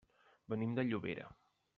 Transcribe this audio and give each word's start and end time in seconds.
Venim 0.53 0.73
de 0.79 0.85
Llobera. 0.87 1.29